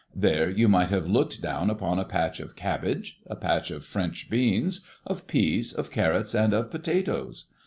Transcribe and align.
There 0.15 0.49
you 0.49 0.67
might 0.67 0.89
have 0.89 1.05
looked 1.05 1.43
down 1.43 1.69
upon 1.69 1.99
a 1.99 2.03
patch 2.05 2.39
of 2.39 2.55
cabbage, 2.55 3.19
a 3.27 3.35
patch 3.35 3.69
of 3.69 3.85
French 3.85 4.31
beans, 4.31 4.81
of 5.05 5.27
peas, 5.27 5.73
of 5.73 5.91
carrots, 5.91 6.33
and 6.33 6.53
of 6.55 6.71
potatoes. 6.71 7.45